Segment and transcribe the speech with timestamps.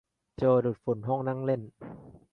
[0.37, 1.61] โจดูดฝุ่นห้องนั่งเล่น